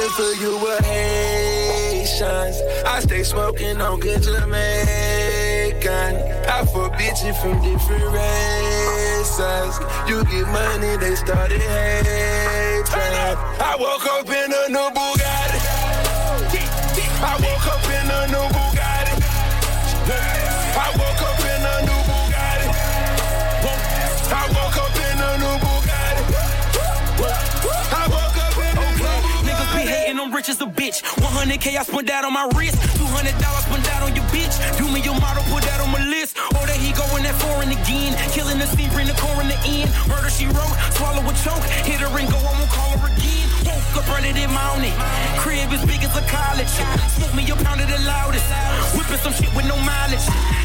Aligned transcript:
looking 0.00 0.16
for 0.16 0.32
you 0.42 0.56
with 0.58 0.84
Haitians. 0.84 2.56
I 2.86 3.00
stay 3.00 3.22
smoking 3.22 3.80
on 3.80 4.00
good 4.00 4.22
Jamaican. 4.22 4.46
I 6.48 6.64
fuck 6.64 6.92
bitches 6.94 7.36
from 7.40 7.60
different 7.62 8.04
races. 8.12 9.78
You 10.08 10.24
get 10.24 10.46
money, 10.48 10.96
they 10.96 11.14
started 11.14 11.60
hating. 11.60 12.90
I 13.60 13.76
woke 13.78 14.06
up 14.06 14.28
in 14.28 14.52
a 14.52 14.68
new 14.68 14.90
Bugatti. 14.94 15.60
I 17.22 17.36
woke 17.42 17.59
rich 30.40 30.48
as 30.48 30.60
a 30.62 30.64
bitch. 30.64 31.02
100k 31.20 31.76
I 31.76 31.82
spent 31.82 32.06
that 32.06 32.24
on 32.24 32.32
my 32.32 32.48
wrist. 32.56 32.80
200 32.96 33.36
dollars 33.42 33.64
spent 33.64 33.84
that 33.84 34.02
on 34.02 34.16
your 34.16 34.24
bitch. 34.32 34.56
Do 34.78 34.88
me 34.88 35.02
your 35.02 35.18
model, 35.20 35.42
put 35.52 35.62
that 35.64 35.80
on 35.80 35.90
my 35.92 36.09
the 39.10 39.20
core 39.20 39.42
in 39.42 39.48
the 39.48 39.58
end. 39.66 39.90
Murder 40.06 40.30
she 40.30 40.46
wrote, 40.46 40.74
swallow 40.94 41.22
a 41.26 41.34
choke. 41.42 41.64
Hit 41.82 42.00
her 42.00 42.10
and 42.14 42.28
go, 42.30 42.38
I 42.38 42.52
won't 42.54 42.70
call 42.70 42.94
her 43.02 43.10
again. 43.10 43.46
Woke 43.66 43.98
up 43.98 44.06
running 44.08 44.36
in 44.36 44.50
mountain. 44.54 44.94
Crib 45.42 45.70
as 45.74 45.82
big 45.84 46.02
as 46.06 46.14
a 46.14 46.24
college. 46.30 46.70
Smoke 47.18 47.34
me 47.34 47.42
a 47.50 47.56
pound 47.58 47.80
of 47.82 47.88
the 47.90 47.98
loudest. 48.06 48.46
Whipping 48.94 49.18
some 49.18 49.34
shit 49.34 49.50
with 49.54 49.66
no 49.66 49.76
mileage. 49.82 50.22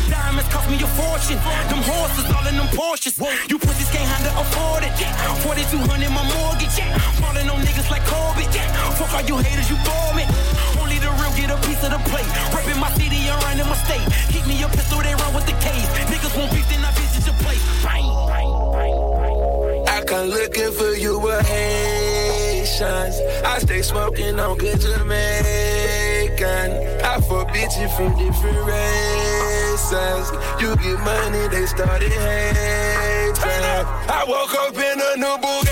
Diamonds 0.10 0.50
cost 0.54 0.70
me 0.70 0.78
a 0.78 0.90
fortune. 0.94 1.42
Them 1.70 1.82
horses 1.82 2.28
all 2.30 2.46
in 2.46 2.56
them 2.58 2.70
Porsches. 2.78 3.18
You 3.50 3.58
pussies 3.58 3.90
can't 3.90 4.06
handle 4.06 4.36
afford 4.42 4.84
it. 4.86 4.94
4200 5.42 6.09
my 6.14 6.24
mortgage. 6.38 6.78
Falling 7.18 7.50
on 7.50 7.59
niggas 7.66 7.90
like 7.90 8.06
Corbett. 8.06 8.54
Fuck 9.00 9.14
all 9.14 9.26
you 9.26 9.38
haters, 9.42 9.70
you 9.70 9.78
bore 9.82 10.14
me. 10.14 10.24
Only 10.78 11.00
the 11.02 11.09
real 11.18 11.34
get 11.34 11.50
a 11.50 11.58
piece 11.66 11.82
of 11.84 11.92
the 11.92 12.02
plate. 12.09 12.30
Reppin' 12.54 12.80
my 12.80 12.92
city 12.94 13.26
and 13.26 13.38
running 13.44 13.68
my 13.68 13.78
state. 13.88 14.06
Keep 14.30 14.46
me 14.48 14.62
a 14.64 14.70
pistol, 14.70 15.02
they 15.02 15.16
run 15.16 15.34
with 15.34 15.46
the 15.50 15.58
case. 15.64 15.88
Niggas 16.12 16.34
won't 16.38 16.52
beef, 16.54 16.68
then 16.70 16.86
I 16.86 16.92
visit 16.94 17.26
your 17.26 17.38
place. 17.42 17.64
Bang, 17.84 18.05
come 20.06 20.28
looking 20.28 20.72
for 20.72 20.94
you 20.94 21.20
with 21.20 21.45
Haitians. 21.48 23.20
I 23.44 23.59
stay 23.59 23.81
smoking 23.81 24.39
on 24.39 24.58
good 24.58 24.80
Jamaican. 24.80 25.06
I 27.03 27.20
fuck 27.22 27.47
bitches 27.50 27.92
from 27.95 28.16
different 28.17 28.58
races. 28.67 30.31
You 30.62 30.75
get 30.78 31.00
money, 31.00 31.47
they 31.50 31.66
started 31.66 32.12
hating. 32.12 32.66
I 34.08 34.23
woke 34.28 34.56
up 34.56 34.75
in 34.75 35.02
a 35.02 35.17
new 35.17 35.38
Bugatti. 35.42 35.65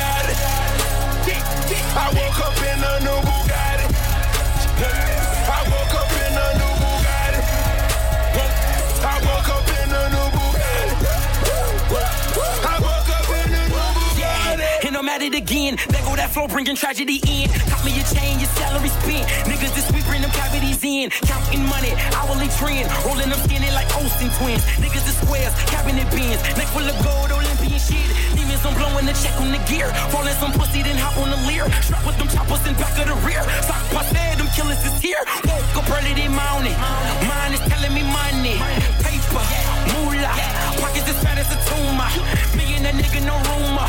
There 15.64 16.04
go 16.04 16.12
oh, 16.12 16.16
that 16.20 16.36
flow, 16.36 16.48
bringing 16.52 16.76
tragedy 16.76 17.24
in. 17.24 17.48
Cop 17.72 17.80
me 17.88 17.96
a 17.96 18.04
chain, 18.12 18.36
your 18.36 18.52
salary 18.60 18.92
spent. 19.00 19.24
Niggas 19.48 19.72
this 19.72 19.88
week 19.96 20.04
bring 20.04 20.20
them 20.20 20.32
cavities 20.36 20.84
in. 20.84 21.08
Counting 21.24 21.64
money, 21.72 21.96
hourly 22.20 22.52
trend. 22.60 22.92
Rolling 23.08 23.32
them 23.32 23.40
skinny 23.48 23.72
like 23.72 23.88
Olsen 23.96 24.28
twins. 24.36 24.60
Niggas 24.76 25.08
the 25.08 25.16
squares, 25.24 25.56
cabinet 25.72 26.04
bins. 26.12 26.44
Neck 26.60 26.68
full 26.76 26.84
of 26.84 26.98
gold, 27.00 27.32
Olympian 27.32 27.80
shit. 27.80 28.12
Demons, 28.36 28.60
I'm 28.68 28.76
blowing 28.76 29.08
the 29.08 29.16
check 29.16 29.40
on 29.40 29.56
the 29.56 29.62
gear. 29.72 29.88
Falling 30.12 30.36
some 30.36 30.52
pussy, 30.52 30.84
then 30.84 31.00
hop 31.00 31.16
on 31.16 31.32
the 31.32 31.40
Lear. 31.48 31.72
Strap 31.80 32.04
with 32.04 32.20
them 32.20 32.28
choppers 32.28 32.60
in 32.68 32.76
back 32.76 33.00
of 33.00 33.08
the 33.08 33.16
rear. 33.24 33.40
Sock 33.64 33.88
past 33.96 34.12
there, 34.12 34.36
them 34.36 34.52
killers 34.52 34.84
is 34.84 35.00
here. 35.00 35.24
Woke 35.48 35.80
up 35.80 35.88
early, 35.96 36.12
they 36.12 36.28
mounting. 36.28 36.76
Mine 37.24 37.56
is 37.56 37.64
telling 37.72 37.96
me 37.96 38.04
money. 38.04 38.60
Paper, 39.34 39.46
moolah. 39.90 40.30
Pockets 40.78 41.10
as 41.10 41.18
fat 41.24 41.38
as 41.42 41.50
a 41.50 41.58
tumor. 41.66 42.06
Me 42.54 42.76
and 42.78 42.86
that 42.86 42.94
nigga, 42.94 43.26
no 43.26 43.34
rumor. 43.50 43.88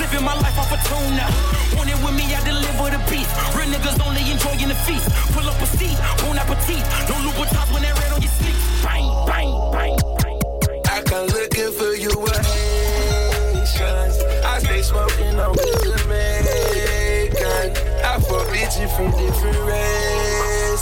Living 0.00 0.24
my 0.24 0.32
life 0.40 0.56
off 0.56 0.72
a 0.72 0.78
tuna. 0.88 1.28
Want 1.76 1.90
it 1.90 1.98
with 2.00 2.16
me, 2.16 2.24
I 2.32 2.40
deliver 2.44 2.88
the 2.96 3.00
beast. 3.10 3.28
Real 3.52 3.68
niggas 3.68 4.00
only 4.00 4.24
enjoying 4.30 4.68
the 4.68 4.78
feast. 4.88 5.04
Pull 5.36 5.44
up 5.48 5.60
a 5.60 5.66
seat, 5.66 5.98
bon 6.24 6.38
appetit. 6.38 6.80
No 7.08 7.14
Louboutins 7.28 7.68
when 7.72 7.82
that 7.82 7.92
red 8.00 8.12
on 8.12 8.22
your 8.22 8.32
sleeve. 8.40 8.56
Bang, 8.80 9.04
bang, 9.28 9.52
bang. 9.76 10.00
I 10.88 11.02
come 11.04 11.26
looking 11.28 11.72
for 11.76 11.92
you 11.92 12.12
with 12.16 12.40
Haitians. 12.56 14.16
I 14.48 14.58
stay 14.64 14.80
smoking 14.80 15.36
on 15.38 15.52
Jamaican. 15.84 17.68
I 18.00 18.16
fuck 18.24 18.48
bitches 18.48 18.88
from 18.96 19.10
different 19.12 19.60
races. 19.68 19.85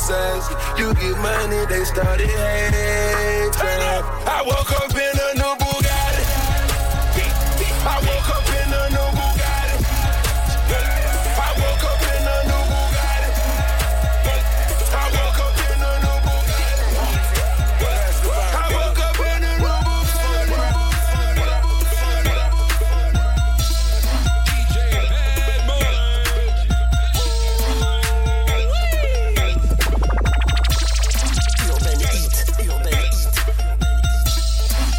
You 0.05 0.93
get 0.93 1.17
money, 1.17 1.65
they 1.65 1.83
started 1.85 2.29
hating. 2.29 3.55
I 4.27 4.43
woke 4.45 4.71
up 4.83 4.94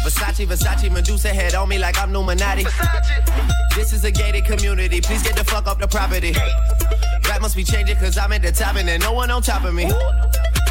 Versace, 0.06 0.46
Versace, 0.46 0.88
Medusa 0.88 1.30
head 1.30 1.56
on 1.56 1.68
me 1.68 1.80
like 1.80 1.98
I'm 1.98 2.14
Illuminati. 2.14 2.64
This 3.74 3.92
is 3.92 4.04
a 4.04 4.10
gated 4.12 4.44
community. 4.44 5.00
Please 5.00 5.20
get 5.20 5.34
the 5.34 5.42
fuck 5.42 5.66
up 5.66 5.80
the 5.80 5.88
property. 5.88 6.32
Rap 7.28 7.40
must 7.40 7.56
be 7.56 7.64
changing 7.64 7.96
cause 7.96 8.16
I'm 8.16 8.30
at 8.30 8.40
the 8.40 8.52
top 8.52 8.76
and 8.76 8.86
there's 8.86 9.00
no 9.00 9.12
one 9.12 9.32
on 9.32 9.42
top 9.42 9.64
of 9.64 9.74
me. 9.74 9.86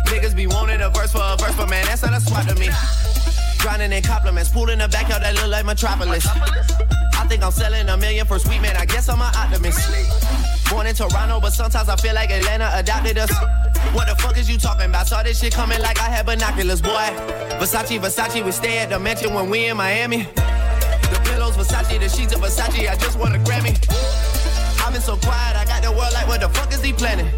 Niggas 0.05 0.37
be 0.37 0.47
wanting 0.47 0.79
a 0.79 0.89
verse 0.89 1.11
for 1.11 1.19
a 1.21 1.35
verse, 1.35 1.53
but 1.57 1.69
man, 1.69 1.85
that's 1.85 2.01
not 2.01 2.13
a 2.13 2.21
swap 2.21 2.47
to 2.47 2.55
me. 2.55 2.69
Drowning 3.57 3.91
in 3.91 4.03
compliments, 4.03 4.51
pool 4.51 4.69
in 4.69 4.79
the 4.79 4.87
backyard 4.87 5.21
that 5.23 5.35
look 5.35 5.47
like 5.47 5.65
Metropolis. 5.65 6.25
I 6.25 7.25
think 7.27 7.43
I'm 7.43 7.51
selling 7.51 7.89
a 7.89 7.97
million 7.97 8.25
for 8.25 8.39
sweet 8.39 8.61
man, 8.61 8.77
I 8.77 8.85
guess 8.85 9.09
I'm 9.09 9.19
an 9.19 9.35
optimist. 9.35 10.44
Born 10.75 10.87
in 10.87 10.93
Toronto, 10.93 11.39
but 11.39 11.53
sometimes 11.53 11.87
I 11.87 11.95
feel 11.95 12.13
like 12.13 12.29
Atlanta 12.31 12.69
adopted 12.73 13.17
us. 13.17 13.31
What 13.93 14.09
the 14.09 14.15
fuck 14.21 14.37
is 14.37 14.49
you 14.49 14.57
talking 14.57 14.87
about? 14.87 15.07
Saw 15.07 15.23
this 15.23 15.39
shit 15.39 15.53
coming 15.53 15.79
like 15.79 15.97
I 16.01 16.09
had 16.09 16.25
binoculars, 16.25 16.81
boy. 16.81 17.07
Versace, 17.61 17.97
Versace, 17.97 18.43
we 18.43 18.51
stay 18.51 18.79
at 18.79 18.89
the 18.89 18.99
mansion 18.99 19.33
when 19.33 19.49
we 19.49 19.67
in 19.67 19.77
Miami. 19.77 20.23
The 20.23 21.21
pillows, 21.23 21.55
Versace, 21.55 21.97
the 21.97 22.09
sheets 22.09 22.35
of 22.35 22.41
Versace, 22.41 22.89
I 22.89 22.95
just 22.97 23.17
want 23.17 23.35
a 23.35 23.39
Grammy. 23.39 23.71
I've 24.85 24.91
been 24.91 25.01
so 25.01 25.15
quiet, 25.15 25.55
I 25.55 25.63
got 25.63 25.81
the 25.81 25.91
world 25.91 26.11
like, 26.11 26.27
what 26.27 26.41
the 26.41 26.49
fuck 26.49 26.73
is 26.73 26.83
he 26.83 26.91
planning? 26.91 27.31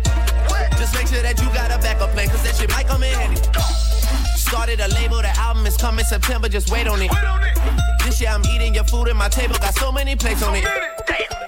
Just 0.72 0.96
make 0.96 1.06
sure 1.06 1.22
that 1.22 1.40
you 1.40 1.46
got 1.54 1.70
a 1.70 1.78
backup 1.78 2.10
plan, 2.14 2.30
cause 2.30 2.42
that 2.42 2.56
shit 2.56 2.72
might 2.72 2.88
come 2.88 3.04
in 3.04 3.14
handy. 3.14 3.97
Started 4.36 4.80
a 4.80 4.88
label, 4.90 5.18
the 5.18 5.30
album 5.38 5.66
is 5.66 5.78
coming 5.78 6.06
September, 6.06 6.48
just 6.50 6.72
wait 6.72 6.88
on 6.88 7.02
it. 7.02 7.12
This 8.06 8.22
year 8.22 8.30
I'm 8.30 8.46
eating 8.46 8.74
your 8.74 8.86
food 8.86 9.08
and 9.10 9.18
my 9.18 9.30
table 9.30 9.56
got 9.56 9.76
so 9.76 9.92
many 9.92 10.16
plates 10.16 10.42
on 10.44 10.56
it. 10.56 10.64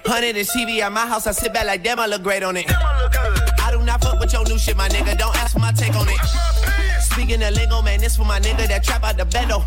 Hundred 0.05 0.35
inch 0.35 0.49
TV 0.49 0.79
at 0.79 0.91
my 0.91 1.05
house, 1.07 1.27
I 1.27 1.31
sit 1.31 1.53
back 1.53 1.65
like 1.65 1.83
damn, 1.83 1.99
I 1.99 2.07
look 2.07 2.23
great 2.23 2.43
on 2.43 2.57
it. 2.57 2.65
I 2.69 3.69
do 3.71 3.81
not 3.83 4.03
fuck 4.03 4.19
with 4.19 4.33
your 4.33 4.43
new 4.45 4.57
shit, 4.57 4.75
my 4.75 4.89
nigga. 4.89 5.17
Don't 5.17 5.35
ask 5.37 5.53
for 5.53 5.59
my 5.59 5.71
take 5.71 5.95
on 5.95 6.07
it. 6.09 6.19
Speaking 7.01 7.41
of 7.43 7.53
lingo, 7.53 7.81
man, 7.81 7.99
this 7.99 8.17
for 8.17 8.25
my 8.25 8.39
nigga 8.39 8.67
that 8.67 8.83
trap 8.83 9.03
out 9.03 9.17
the 9.17 9.25
bendo. 9.25 9.63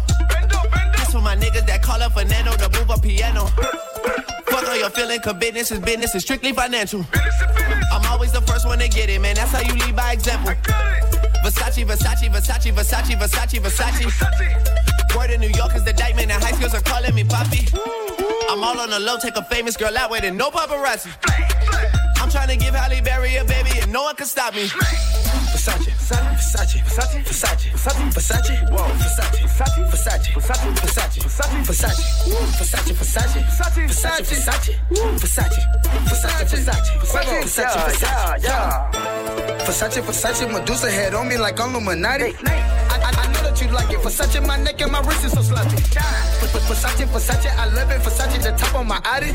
This 0.97 1.13
for 1.13 1.21
my 1.21 1.37
niggas 1.37 1.67
that 1.67 1.83
call 1.83 2.03
up 2.03 2.13
Fernando 2.13 2.53
to 2.57 2.69
move 2.79 2.91
a 2.91 3.01
piano. 3.01 3.47
Fuck 4.47 4.69
all 4.69 4.77
your 4.77 4.91
feeling, 4.91 5.21
cause 5.21 5.35
business 5.35 5.71
is 5.71 5.79
business, 5.79 6.15
it's 6.15 6.25
strictly 6.25 6.53
financial. 6.53 7.07
I'm 7.93 8.05
always 8.11 8.33
the 8.33 8.43
first 8.43 8.67
one 8.67 8.79
to 8.81 8.89
get 8.89 9.09
it, 9.09 9.21
man. 9.21 9.37
That's 9.37 9.53
how 9.53 9.61
you 9.61 9.75
lead 9.75 9.97
by 9.97 10.13
example. 10.13 10.55
Versace, 11.43 11.85
Versace, 11.85 12.31
Versace, 12.31 12.73
Versace, 12.73 13.17
Versace, 13.17 13.61
Versace. 13.61 15.17
Word 15.17 15.31
in 15.31 15.41
New 15.41 15.51
York 15.51 15.75
is 15.75 15.85
the 15.85 15.93
diamond, 15.93 16.31
and 16.31 16.43
high 16.43 16.53
schools 16.53 16.75
are 16.75 16.81
calling 16.81 17.15
me 17.15 17.25
Poppy. 17.25 17.67
I'm 18.49 18.63
all 18.63 18.79
on 18.79 18.91
the 18.91 19.01
low, 19.01 19.19
take 19.19 19.37
a 19.37 19.45
famous 19.45 19.77
girl 19.77 19.97
out 19.99 20.11
with 20.11 20.25
it, 20.25 20.33
no 20.35 20.51
paparazzi. 20.51 21.11
I'm 22.17 22.31
trying 22.31 22.49
to 22.49 22.57
give 22.57 22.75
Halle 22.75 23.01
Berry 23.01 23.37
a 23.37 23.45
baby, 23.45 23.81
and 23.81 23.93
no 23.93 24.05
one 24.05 24.15
can 24.15 24.27
stop 24.27 24.55
me. 24.55 24.69
Versace, 25.63 25.93
Versace, 25.95 26.83
Versace, 26.83 27.23
Versace, 27.23 27.71
Versace, 27.71 28.03
Versace, 28.11 28.55
whoa, 28.73 28.83
Versace, 28.99 29.47
Versace, 29.47 29.79
Versace, 29.93 30.35
Versace, 30.35 31.21
Versace, 31.23 31.63
Versace, 31.63 32.11
Versace, 32.59 32.93
Versace, 32.93 33.39
Versace, 33.87 34.27
Versace, 34.27 34.33
Versace, 34.33 34.75
Versace, 35.13 35.61
Versace, 35.95 36.43
Versace, 36.43 37.39
Versace, 37.43 37.79
Versace, 37.79 38.43
yeah. 38.43 38.91
Versace, 39.65 40.03
Versace, 40.03 40.53
Medusa 40.53 40.91
head 40.91 41.15
on 41.15 41.29
me 41.29 41.37
like 41.39 41.61
I'm 41.61 41.71
Illuminati. 41.71 42.35
I 43.15 43.27
know 43.33 43.43
that 43.43 43.61
you 43.63 43.69
like 43.71 43.91
it. 43.93 44.01
Versace, 44.01 44.45
my 44.45 44.57
neck 44.57 44.81
and 44.81 44.91
my 44.91 45.01
wrist 45.03 45.25
is 45.25 45.33
so 45.33 45.43
sloppy. 45.43 45.77
Versace, 45.77 47.07
Versace, 47.07 47.57
I 47.57 47.67
love 47.67 47.89
it. 47.89 48.01
Versace, 48.01 48.43
the 48.43 48.51
top 48.59 48.75
on 48.75 48.89
my 48.89 49.01
Audi. 49.05 49.33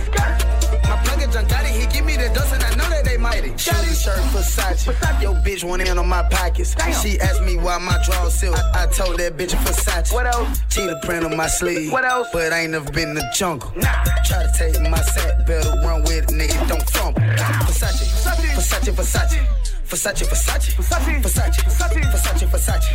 My 0.87 0.97
plug 1.03 1.49
got 1.49 1.65
it, 1.65 1.71
he 1.71 1.85
give 1.87 2.05
me 2.05 2.15
the 2.15 2.29
dust 2.33 2.53
and 2.53 2.63
I 2.63 2.69
know 2.75 2.89
that 2.89 3.03
they 3.05 3.17
mighty. 3.17 3.49
Shoes 3.57 4.01
shirt 4.01 4.19
Versace. 4.31 4.85
Versace. 4.85 5.21
Yo, 5.21 5.33
bitch 5.33 5.63
went 5.63 5.87
in 5.87 5.97
on 5.97 6.07
my 6.07 6.23
pockets. 6.29 6.75
Damn. 6.75 6.93
She 6.93 7.19
asked 7.19 7.41
me 7.41 7.57
why 7.57 7.77
my 7.77 8.01
drawers 8.05 8.33
silk. 8.33 8.57
I, 8.57 8.83
I 8.83 8.87
told 8.87 9.19
that 9.19 9.37
bitch 9.37 9.53
Versace. 9.65 10.13
What 10.13 10.25
else? 10.25 10.61
Cheetah 10.69 10.99
print 11.03 11.25
on 11.25 11.35
my 11.35 11.47
sleeve. 11.47 11.91
What 11.91 12.05
else? 12.05 12.27
But 12.31 12.53
I 12.53 12.61
ain't 12.61 12.71
never 12.71 12.91
been 12.91 13.09
in 13.09 13.15
the 13.15 13.31
jungle. 13.35 13.71
Nah. 13.75 14.03
Try 14.25 14.43
to 14.43 14.51
take 14.57 14.79
my 14.89 15.01
sack, 15.01 15.45
better 15.45 15.69
run 15.83 16.03
with 16.03 16.23
it, 16.23 16.29
nigga, 16.29 16.67
don't 16.67 16.89
fumble. 16.89 17.21
Versace. 17.21 18.07
Versace, 18.23 18.93
Versace. 18.93 18.93
Versace. 18.93 19.76
Versace, 19.87 20.25
Versace, 20.25 20.71
Versace, 20.73 21.21
Versace, 21.21 21.61
Versace, 21.61 22.03
Versace, 22.07 22.47
Versace, 22.47 22.89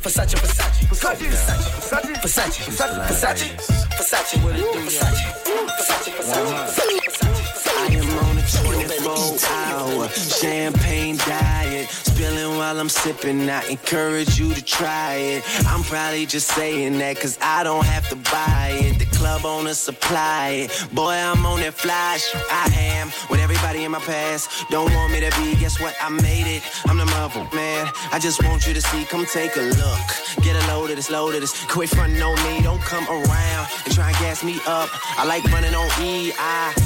Versace, 0.00 0.36
Versace, 0.36 0.86
Versace, 0.86 1.26
Versace, 1.74 2.12
Versace, 2.20 2.62
Versace, 2.62 3.02
Versace, 3.06 3.56
Versace, 3.96 4.38
Versace, 4.76 5.24
Versace, 5.76 6.12
Versace. 6.12 7.45
I 7.78 7.86
am 7.92 8.18
on 8.24 8.38
a 8.38 8.46
24 8.46 9.38
hour 9.50 10.08
champagne 10.08 11.16
diet 11.18 11.88
spilling 12.16 12.56
while 12.56 12.80
I'm 12.80 12.88
sipping. 12.88 13.48
I 13.50 13.62
encourage 13.68 14.38
you 14.38 14.54
to 14.54 14.64
try 14.64 15.14
it. 15.14 15.44
I'm 15.66 15.82
probably 15.82 16.24
just 16.26 16.48
saying 16.48 16.98
that 16.98 17.20
cause 17.20 17.38
I 17.42 17.62
don't 17.62 17.84
have 17.84 18.08
to 18.08 18.16
buy 18.16 18.78
it. 18.80 18.98
The 18.98 19.04
club 19.16 19.44
owner 19.44 19.74
supply 19.74 20.66
it. 20.66 20.88
Boy, 20.94 21.12
I'm 21.12 21.44
on 21.44 21.60
that 21.60 21.74
flash. 21.74 22.24
I 22.50 22.72
am 22.74 23.08
with 23.28 23.40
everybody 23.40 23.84
in 23.84 23.90
my 23.90 23.98
past. 24.00 24.50
Don't 24.70 24.92
want 24.94 25.12
me 25.12 25.20
to 25.20 25.30
be, 25.38 25.54
guess 25.60 25.78
what? 25.80 25.94
I 26.00 26.08
made 26.08 26.46
it. 26.46 26.62
I'm 26.88 26.96
the 26.96 27.06
mother, 27.06 27.46
man. 27.54 27.90
I 28.12 28.18
just 28.18 28.42
want 28.42 28.66
you 28.66 28.72
to 28.72 28.80
see, 28.80 29.04
come 29.04 29.26
take 29.26 29.56
a 29.56 29.60
look. 29.60 30.08
Get 30.42 30.56
a 30.56 30.66
load 30.68 30.90
of 30.90 30.96
this, 30.96 31.10
load 31.10 31.34
of 31.34 31.40
this. 31.42 31.52
Quit 31.66 31.90
fronting 31.90 32.22
on 32.22 32.36
me, 32.44 32.62
don't 32.62 32.80
come 32.80 33.06
around 33.08 33.68
and 33.84 33.94
try 33.94 34.08
and 34.08 34.16
gas 34.18 34.42
me 34.42 34.58
up. 34.66 34.88
I 35.18 35.26
like 35.26 35.44
running 35.52 35.74
on 35.74 35.88
E. 36.02 36.32
I. 36.38 36.85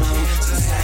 this 0.51 0.65
is 0.65 0.69
how 0.69 0.80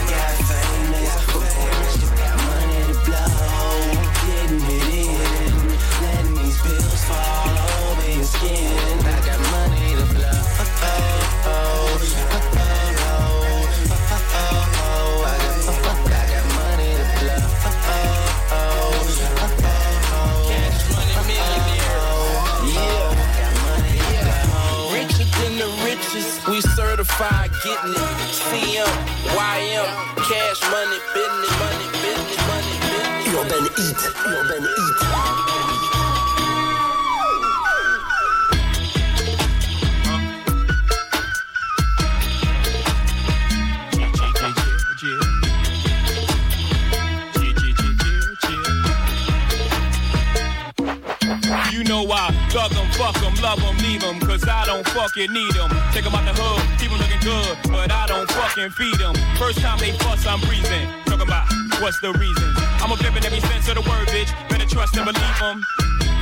know 51.83 52.05
I 52.11 52.31
Thug 52.49 52.71
them, 52.71 52.87
fuck 52.95 53.13
them, 53.19 53.35
love 53.43 53.59
them, 53.59 53.77
leave 53.83 54.01
them, 54.01 54.19
cause 54.19 54.41
I 54.47 54.65
don't 54.65 54.87
fucking 54.95 55.31
need 55.33 55.51
them. 55.53 55.69
Take 55.91 56.05
them 56.05 56.15
out 56.15 56.23
the 56.23 56.33
hood, 56.33 56.63
keep 56.79 56.89
them 56.89 56.97
looking 56.97 57.19
good, 57.21 57.53
but 57.69 57.91
I 57.91 58.07
don't 58.07 58.29
fucking 58.31 58.71
feed 58.71 58.97
them. 58.97 59.13
First 59.37 59.59
time 59.59 59.77
they 59.77 59.91
fuss, 59.99 60.25
I'm 60.25 60.39
breathing. 60.47 60.87
Talking 61.05 61.27
about 61.27 61.45
what's 61.83 61.99
the 61.99 62.15
reason? 62.15 62.49
I'm 62.79 62.89
a 62.89 62.95
in 62.95 63.25
every 63.25 63.43
sense 63.51 63.67
of 63.67 63.75
the 63.75 63.85
word, 63.85 64.07
bitch. 64.09 64.31
Better 64.49 64.65
trust 64.65 64.95
and 64.95 65.05
believe 65.05 65.39
them. 65.43 65.59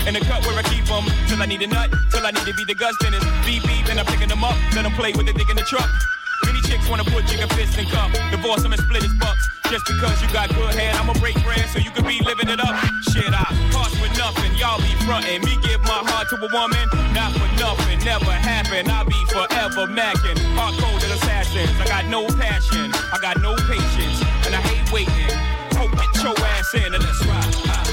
In 0.10 0.14
the 0.14 0.22
cut 0.26 0.42
where 0.46 0.58
I 0.58 0.64
keep 0.66 0.86
them, 0.86 1.06
till 1.30 1.42
I 1.42 1.46
need 1.46 1.62
a 1.62 1.68
nut, 1.68 1.94
till 2.12 2.26
I 2.26 2.32
need 2.32 2.46
to 2.46 2.54
be 2.54 2.66
the 2.66 2.76
Gus 2.76 2.96
Dennis. 3.02 3.24
Beep 3.46 3.62
beep, 3.64 3.86
and 3.90 4.00
I'm 4.00 4.06
picking 4.06 4.30
them 4.30 4.44
up, 4.44 4.58
let 4.74 4.84
them 4.84 4.94
play 4.94 5.14
with 5.14 5.26
the 5.26 5.34
dick 5.34 5.50
in 5.50 5.56
the 5.56 5.68
truck. 5.70 5.90
Many 6.46 6.62
chicks 6.66 6.90
wanna 6.90 7.06
put 7.06 7.26
jigger 7.26 7.48
fist 7.54 7.78
in 7.78 7.86
cup, 7.86 8.12
divorce 8.30 8.64
them 8.64 8.74
and 8.74 8.82
split 8.82 9.04
his 9.04 9.14
bucks. 9.22 9.55
Just 9.70 9.86
because 9.86 10.22
you 10.22 10.30
got 10.30 10.50
good 10.50 10.74
head, 10.76 10.96
I'ma 10.96 11.14
break 11.14 11.36
bread 11.44 11.68
so 11.70 11.80
you 11.80 11.92
can 11.92 12.06
be 12.06 12.22
living 12.22 12.50
it 12.50 12.60
up. 12.60 12.76
Shit, 13.12 13.34
I 13.34 13.50
cost 13.72 14.00
with 14.00 14.16
nothing, 14.18 14.54
y'all 14.56 14.78
be 14.78 14.94
frontin'. 15.06 15.44
Me 15.44 15.58
give 15.62 15.82
my 15.82 16.02
heart 16.06 16.30
to 16.30 16.38
a 16.38 16.50
woman, 16.54 16.86
not 17.14 17.34
for 17.34 17.50
nothing, 17.60 18.00
never 18.06 18.32
happen. 18.32 18.90
I'll 18.90 19.06
be 19.06 19.20
forever 19.34 19.88
macking. 19.90 20.38
Hard 20.56 20.76
coded 20.80 21.12
assassins, 21.12 21.74
I 21.82 21.88
got 21.88 22.06
no 22.06 22.28
passion, 22.38 22.92
I 23.12 23.18
got 23.20 23.42
no 23.42 23.56
patience, 23.68 24.22
and 24.46 24.56
I 24.56 24.62
hate 24.62 24.92
waiting. 24.92 25.34
Hope 25.76 25.92
get 25.92 26.24
your 26.24 26.38
ass 26.46 26.74
in 26.76 26.94
and 26.94 27.04
let's 27.04 27.26
ride. 27.26 27.85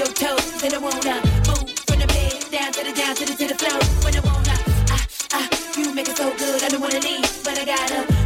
Your 0.00 0.06
head 0.06 0.16
to 0.16 0.24
your 0.24 0.36
toes, 0.36 0.64
and 0.64 0.74
I 0.74 0.78
wanna 0.78 1.14
move 1.48 1.68
from 1.84 1.98
the 2.00 2.06
bed 2.06 2.50
down 2.50 2.72
to 2.72 2.84
the 2.84 2.92
down 2.92 3.14
to 3.16 3.24
the 3.26 3.34
to 3.36 3.46
the 3.48 3.54
floor, 3.54 3.80
when 4.04 4.16
I 4.16 4.20
wanna 4.20 4.60
you 5.76 5.94
make 5.94 6.08
it 6.08 6.16
so 6.16 6.30
good, 6.36 6.62
I 6.62 6.68
don't 6.68 6.80
wanna 6.80 7.00
leave, 7.00 7.44
but 7.44 7.58
I 7.58 7.64
gotta 7.64 8.20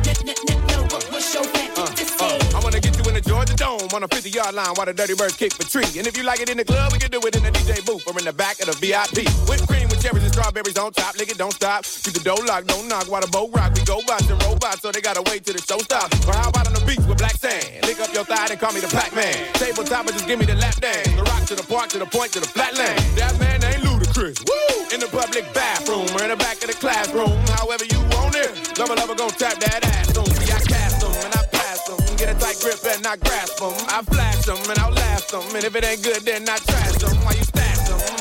know 0.70 0.82
what, 0.90 1.04
what's 1.10 1.34
your 1.34 1.44
plan 1.44 1.70
uh, 1.76 1.82
uh, 2.20 2.56
I 2.56 2.60
wanna 2.62 2.80
get 2.80 2.96
you 2.96 3.04
in 3.08 3.14
the 3.14 3.20
Georgia 3.20 3.54
Dome 3.54 3.88
on 3.92 4.02
a 4.04 4.08
50 4.08 4.30
yard 4.30 4.54
line 4.54 4.74
while 4.74 4.86
the 4.86 4.94
dirty 4.94 5.14
birds 5.14 5.36
kick 5.36 5.52
the 5.54 5.64
tree. 5.64 5.98
And 5.98 6.06
if 6.06 6.16
you 6.16 6.22
like 6.22 6.40
it 6.40 6.48
in 6.48 6.56
the 6.56 6.64
club, 6.64 6.92
we 6.92 6.98
can 6.98 7.10
do 7.10 7.20
it 7.20 7.36
in 7.36 7.42
the 7.42 7.50
DJ 7.50 7.84
booth 7.84 8.06
or 8.06 8.16
in 8.18 8.24
the 8.24 8.32
back 8.32 8.60
of 8.60 8.66
the 8.66 8.76
VIP. 8.78 9.26
Whipped 9.48 9.66
cream 9.68 9.88
with 9.88 9.93
cherries 10.04 10.24
and 10.24 10.32
strawberries 10.32 10.76
on 10.76 10.92
top, 10.92 11.16
it, 11.16 11.38
don't 11.38 11.54
stop. 11.54 11.84
Keep 12.04 12.12
the 12.12 12.20
door 12.20 12.36
locked, 12.44 12.68
don't 12.68 12.86
knock 12.88 13.08
while 13.08 13.24
the 13.24 13.32
boat 13.32 13.48
rock. 13.56 13.72
We 13.72 13.82
go 13.88 14.04
bots 14.04 14.28
and 14.28 14.36
robots, 14.44 14.84
so 14.84 14.92
they 14.92 15.00
gotta 15.00 15.24
wait 15.32 15.44
till 15.48 15.56
the 15.56 15.64
show 15.64 15.80
stops. 15.80 16.12
Or 16.28 16.36
how 16.36 16.52
about 16.52 16.68
on 16.68 16.74
the 16.76 16.84
beach 16.84 17.00
with 17.08 17.16
black 17.16 17.36
sand? 17.40 17.64
Lick 17.88 17.98
up 18.00 18.12
your 18.12 18.24
thigh 18.24 18.52
and 18.52 18.60
call 18.60 18.72
me 18.76 18.80
the 18.84 18.92
Pac 18.92 19.16
Man. 19.16 19.32
Tabletop, 19.56 20.04
just 20.12 20.28
give 20.28 20.38
me 20.38 20.44
the 20.44 20.56
lap 20.60 20.76
dance. 20.76 21.08
The 21.08 21.24
rock 21.24 21.48
to 21.48 21.56
the 21.56 21.64
park, 21.64 21.88
to 21.96 21.98
the 21.98 22.06
point, 22.06 22.36
to 22.36 22.40
the 22.40 22.50
flatland. 22.52 23.00
That 23.16 23.32
man 23.40 23.64
ain't 23.64 23.80
Ludacris. 23.80 24.44
Woo! 24.44 24.92
In 24.92 25.00
the 25.00 25.08
public 25.08 25.48
bathroom 25.56 26.04
or 26.12 26.20
in 26.20 26.30
the 26.30 26.36
back 26.36 26.60
of 26.60 26.68
the 26.68 26.76
classroom, 26.76 27.32
however 27.56 27.88
you 27.88 27.98
want 28.12 28.36
it. 28.36 28.52
Lover, 28.76 28.96
lover, 29.00 29.16
gon' 29.16 29.32
tap 29.32 29.56
that 29.64 29.80
ass 29.88 30.12
on. 30.20 30.28
See, 30.36 30.52
I 30.52 30.60
cast 30.68 31.00
them 31.00 31.16
and 31.24 31.32
I 31.32 31.42
pass 31.48 31.80
them. 31.88 31.96
Get 32.20 32.28
a 32.28 32.36
tight 32.36 32.60
grip 32.60 32.76
and 32.84 33.06
I 33.06 33.16
grasp 33.16 33.56
them. 33.56 33.72
I 33.88 34.04
flash 34.04 34.44
them 34.44 34.60
and 34.68 34.78
I'll 34.84 34.92
last 34.92 35.32
them. 35.32 35.48
And 35.56 35.64
if 35.64 35.72
it 35.74 35.84
ain't 35.84 36.04
good, 36.04 36.20
then 36.28 36.44
I 36.44 36.60
trash 36.60 37.00
them. 37.00 37.16
Why 37.24 37.32
you? 37.40 37.43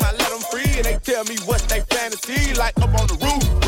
I 0.02 0.12
let 0.12 0.30
them 0.30 0.40
free 0.50 0.70
and 0.76 0.84
they 0.84 0.98
tell 1.02 1.24
me 1.24 1.36
what 1.44 1.60
they 1.68 1.80
fantasy. 1.80 2.54
Like 2.54 2.76
up 2.78 2.94
on 3.00 3.06
the 3.06 3.18
roof, 3.20 3.63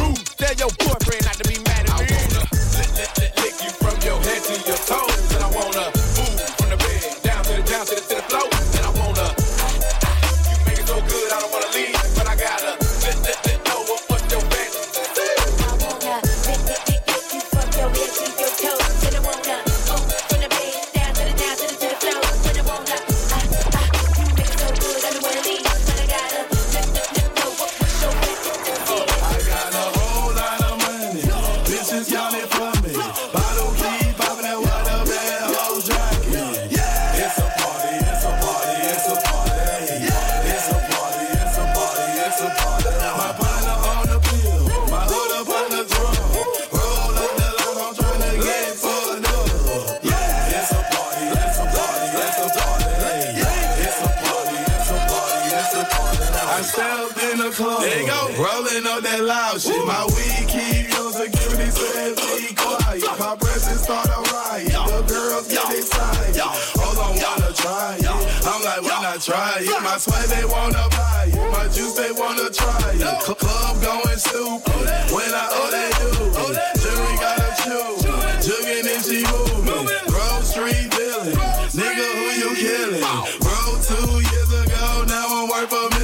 club. 57.37 57.81
There 57.83 58.01
you 58.01 58.07
go. 58.07 58.33
Rolling 58.41 58.87
up 58.87 59.03
that 59.05 59.21
loud 59.21 59.61
shit. 59.61 59.77
My 59.85 60.05
weed 60.17 60.49
keep 60.49 60.89
your 60.89 61.13
security 61.13 61.69
says 61.69 62.17
be 62.17 62.55
quiet. 62.57 63.05
My 63.21 63.37
presence 63.37 63.85
start 63.85 64.09
a 64.09 64.21
riot. 64.33 64.73
The 64.73 65.05
girls 65.05 65.49
get 65.53 65.69
excited. 65.69 66.41
Hold 66.81 66.97
on, 66.97 67.13
wanna 67.21 67.53
try 67.53 67.97
it. 68.01 68.09
I'm 68.47 68.63
like, 68.65 68.83
why 68.83 69.03
not 69.05 69.21
try 69.21 69.61
it? 69.61 69.83
My 69.85 69.99
sweat, 70.01 70.27
they 70.33 70.45
wanna 70.49 70.89
buy 70.97 71.29
it. 71.29 71.37
My 71.53 71.69
juice, 71.69 71.93
they 71.95 72.13
wanna 72.13 72.49
try 72.49 72.81
it. 72.97 73.05
Club 73.21 73.75
going 73.85 74.17
stupid. 74.17 74.73
Oh, 74.73 75.15
when 75.15 75.29
I 75.29 75.47
oh 75.53 75.69
they 75.69 75.91
do. 76.01 76.09
Oh, 76.41 76.51
jury 76.81 77.15
gotta 77.21 77.51
choose. 77.61 78.01
Jugging 78.41 78.89
and 78.89 79.05
she 79.05 79.21
moving. 79.29 79.85
Grove 80.09 80.45
Street 80.45 80.89
dealing. 80.89 81.37
Nigga, 81.77 82.07
who 82.17 82.27
you 82.41 82.51
killing? 82.57 83.05
Bro, 83.45 83.61
two 83.85 84.25
years 84.25 84.51
ago, 84.57 85.05
now 85.05 85.27
I'm 85.29 85.49
worth 85.53 85.73
a 85.73 85.96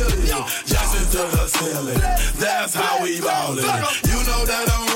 to 1.13 1.19
the 1.19 1.47
ceiling. 1.47 2.01
That's 2.41 2.75
how 2.75 3.03
we 3.03 3.21
ballin'. 3.21 3.59
You 3.59 4.19
know 4.25 4.47
that 4.47 4.65
I'm 4.73 4.92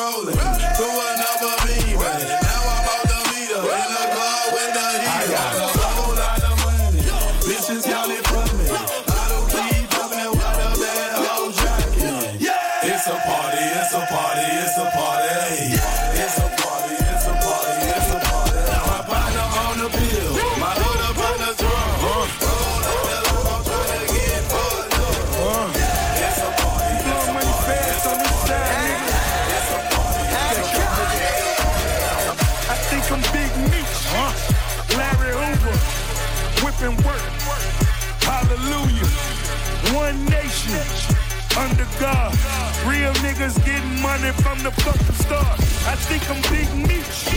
niggas 43.36 43.64
getting 43.66 44.00
money 44.00 44.32
from 44.40 44.58
the 44.62 44.70
fucking 44.70 45.14
start. 45.16 45.60
I 45.84 45.94
think 46.08 46.24
I'm 46.30 46.40
Big 46.48 46.68
Meech. 46.72 47.36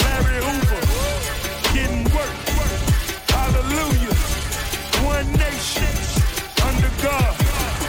Larry 0.00 0.40
Hoover. 0.40 0.80
Getting 1.76 2.04
work. 2.16 2.32
Hallelujah. 3.28 4.16
One 5.04 5.28
nation. 5.36 5.92
Under 6.64 6.92
God. 7.04 7.34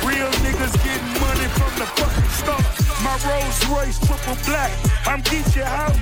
Real 0.03 0.27
niggas 0.43 0.75
getting 0.83 1.13
money 1.23 1.47
from 1.55 1.71
the 1.79 1.87
fucking 1.95 2.29
start. 2.43 2.67
My 3.03 3.15
Rolls 3.23 3.59
Royce 3.71 3.99
triple 3.99 4.35
black. 4.45 4.71
I'm 5.07 5.21
Geechee 5.23 5.63
out. 5.63 5.95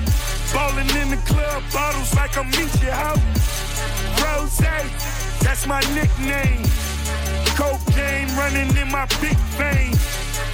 Ballin' 0.52 0.90
in 0.96 1.10
the 1.10 1.22
club, 1.28 1.62
bottles 1.72 2.14
like 2.16 2.36
I'm 2.36 2.50
Meechee 2.50 2.88
out. 2.88 3.20
Rose, 4.24 4.58
that's 4.58 5.66
my 5.68 5.80
nickname. 5.94 6.64
Cocaine 7.58 8.28
running 8.36 8.70
in 8.76 8.88
my 8.88 9.04
big 9.20 9.36
vein. 9.58 9.92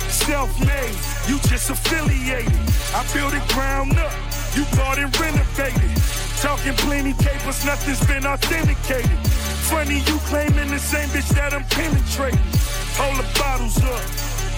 Self-made, 0.09 0.97
you 1.29 1.39
just 1.51 1.69
affiliated. 1.69 2.57
I 2.97 3.05
built 3.13 3.35
it 3.35 3.47
ground 3.53 3.99
up, 3.99 4.11
you 4.57 4.65
bought 4.75 4.99
and 4.99 5.13
renovated. 5.21 5.93
Talking 6.41 6.73
plenty 6.73 7.13
capers, 7.13 7.63
nothing's 7.67 8.01
been 8.07 8.27
authenticated. 8.27 9.19
Funny 9.69 9.99
you 9.99 10.17
claiming 10.25 10.71
the 10.71 10.79
same 10.79 11.11
bitch 11.11 11.29
that 11.35 11.53
I'm 11.53 11.65
penetrating. 11.65 12.41
Hold 12.97 13.19
the 13.21 13.39
bottles 13.39 13.77
up, 13.85 14.01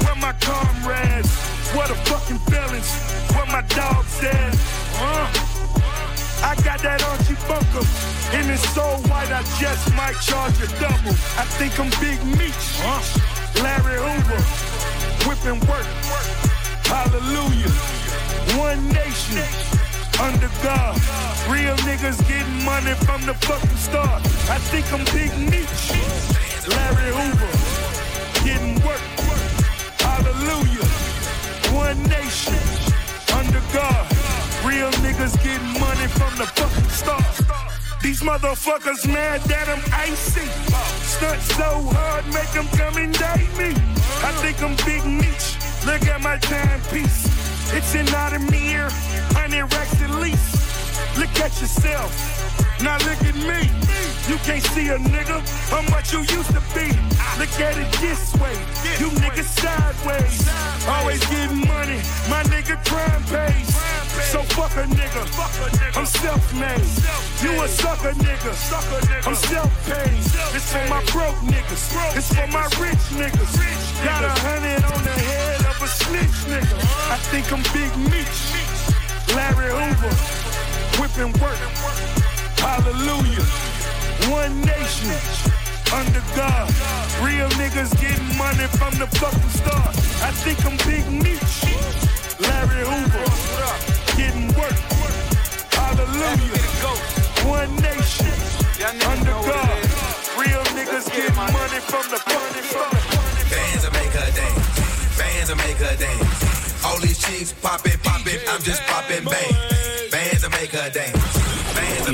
where 0.07 0.15
my 0.23 0.33
comrades? 0.39 1.35
What 1.75 1.91
a 1.91 1.97
fucking 2.07 2.39
felons, 2.47 2.95
where 3.35 3.47
my 3.47 3.63
dogs 3.75 4.23
at? 4.23 4.55
Huh? 4.95 5.46
I 6.43 6.55
got 6.63 6.81
that 6.83 7.03
Archie 7.03 7.37
Bunker, 7.49 7.85
and 8.37 8.51
it's 8.51 8.69
so 8.75 8.85
white 9.09 9.33
I 9.33 9.43
just 9.59 9.93
might 9.95 10.17
charge 10.21 10.57
a 10.61 10.69
double. 10.81 11.15
I 11.41 11.45
think 11.57 11.79
I'm 11.81 11.91
Big 12.01 12.21
Meech, 12.25 12.65
Larry 13.63 13.97
Hoover, 13.97 14.41
whipping 15.25 15.61
work. 15.67 15.87
Hallelujah, 16.87 17.73
one 18.59 18.89
nation 18.93 19.43
under 20.21 20.51
God. 20.63 20.95
Real 21.49 21.77
niggas 21.89 22.21
getting 22.29 22.65
money 22.65 22.95
from 23.07 23.25
the 23.27 23.35
fucking 23.35 23.77
start. 23.77 24.23
I 24.51 24.59
think 24.71 24.87
I'm 24.93 25.05
Big 25.17 25.33
Meech, 25.51 25.91
Larry 26.69 27.11
Hoover, 27.17 27.53
getting 28.45 28.77
work. 28.85 29.03
Hallelujah, 29.99 30.87
one 31.73 32.03
nation 32.05 32.55
under 33.33 33.63
God. 33.73 34.16
Real 34.67 34.91
niggas 35.05 35.37
getting 35.45 35.81
money 35.81 36.09
from 36.19 36.37
the 36.37 36.47
fucking 36.59 36.91
start. 36.91 37.23
These 38.03 38.21
motherfuckers 38.21 39.07
mad 39.07 39.41
that 39.43 39.69
I'm 39.69 39.83
icy. 39.93 40.47
Stunt 41.07 41.41
so 41.41 41.83
hard, 41.95 42.27
make 42.35 42.51
them 42.51 42.67
come 42.75 42.95
date 42.95 43.53
me. 43.57 43.71
I 44.27 44.33
think 44.43 44.61
I'm 44.63 44.75
Big 44.85 45.05
Meech. 45.07 45.57
Look 45.87 46.03
at 46.09 46.21
my 46.21 46.39
timepiece. 46.39 47.27
It's 47.73 47.95
an 47.95 48.07
Audemars, 48.07 48.95
100 49.35 49.73
racks 49.73 50.03
at 50.03 50.11
least. 50.11 51.17
Look 51.17 51.31
at 51.41 51.61
yourself. 51.61 52.46
Now 52.83 52.99
look 53.09 53.21
at 53.25 53.35
me. 53.35 53.71
You 54.29 54.37
can't 54.45 54.63
see 54.75 54.89
a 54.89 54.99
nigga 54.99 55.41
how 55.71 55.83
much 55.89 56.13
you 56.13 56.21
used 56.21 56.53
to 56.53 56.61
be. 56.75 56.93
Look 57.39 57.53
at 57.61 57.77
it 57.79 57.91
this 58.01 58.35
way. 58.37 58.53
You 59.01 59.09
niggas 59.23 59.49
sideways. 59.57 60.49
Always 60.87 61.25
getting 61.27 61.67
money. 61.67 62.01
My 62.29 62.43
nigga 62.53 62.77
crime 62.85 63.23
pays. 63.33 63.75
So 64.29 64.43
fuck 64.43 64.73
a 64.77 64.85
nigga. 64.93 65.23
I'm 65.97 66.07
self-made. 66.07 66.85
You 67.43 67.63
a 67.63 67.69
sucker 67.69 68.13
nigga. 68.13 68.53
I'm 69.27 69.35
self-paid. 69.35 70.19
It's 70.55 70.73
for 70.73 70.85
my 70.89 71.03
broke 71.13 71.41
niggas. 71.47 72.17
It's 72.17 72.29
for 72.35 72.47
my 72.49 72.65
rich 72.83 73.05
niggas. 73.17 74.05
Got 74.05 74.25
a 74.25 74.35
hundred 74.45 74.85
on 74.85 75.03
the 75.05 75.17
head 75.17 75.61
of 75.65 75.81
a 75.81 75.89
snitch 75.89 76.45
nigga. 76.51 76.77
I 77.11 77.17
think 77.31 77.51
I'm 77.53 77.63
Big 77.73 77.93
Meech. 78.11 78.39
Larry 79.35 79.71
Hoover. 79.73 80.13
Whipping 81.01 81.33
work. 81.41 82.26
Hallelujah. 82.67 83.47
One 84.27 84.61
nation. 84.67 85.15
Under 85.95 86.25
God. 86.35 86.67
Real 87.23 87.47
niggas 87.55 87.95
getting 88.03 88.27
money 88.37 88.67
from 88.75 88.91
the 88.99 89.07
fucking 89.23 89.55
start. 89.55 89.95
I 90.27 90.35
think 90.43 90.59
I'm 90.67 90.75
Big 90.83 91.07
Meech. 91.07 91.63
Larry 92.43 92.83
Hoover. 92.83 93.23
Getting 94.19 94.51
work. 94.59 94.75
Hallelujah. 95.79 96.59
One 97.47 97.71
nation. 97.87 98.35
Under 99.15 99.39
God. 99.47 99.79
Real 100.35 100.65
niggas 100.75 101.07
getting 101.15 101.39
money 101.39 101.81
from 101.87 102.05
the 102.11 102.19
fucking 102.19 102.67
start. 102.67 102.99
Bands 103.47 103.85
will 103.87 103.95
make 103.95 104.11
her 104.11 104.31
dance. 104.35 105.17
Bands 105.17 105.49
will 105.51 105.63
make 105.63 105.79
her 105.87 105.97
dance. 105.97 106.85
All 106.85 106.99
these 106.99 107.19
chicks 107.19 107.53
poppin', 107.53 107.99
poppin', 108.03 108.41
I'm 108.51 108.63
just 108.63 108.83
poppin' 108.91 109.25
bang. 109.25 109.55
Bands 110.11 110.43
will 110.43 110.51
make 110.51 110.71
her 110.71 110.91
dance. 110.91 111.36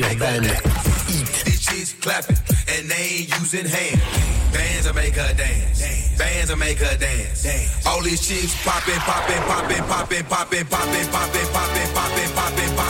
Make 0.00 0.20
her 0.20 0.40
dance. 0.40 1.44
These 1.44 1.60
chicks 1.66 1.92
clapping 2.00 2.36
and 2.68 2.90
they 2.90 2.96
ain't 2.96 3.40
using 3.40 3.66
hands. 3.66 4.00
Bands 4.50 4.86
will 4.86 4.94
make 4.94 5.14
her 5.14 5.34
dance. 5.34 6.16
Bands 6.16 6.50
will 6.50 6.56
make 6.56 6.78
her 6.78 6.96
dance. 6.96 7.86
All 7.86 8.00
these 8.00 8.26
chicks 8.26 8.56
poppin', 8.64 8.98
poppin', 9.00 9.42
poppin', 9.42 9.84
poppin', 9.84 10.24
poppin', 10.24 10.66
poppin', 10.66 11.06
poppin', 11.08 11.46
poppin', 11.52 11.92
poppin', 11.92 12.32
poppin', 12.32 12.74
poppin', 12.74 12.81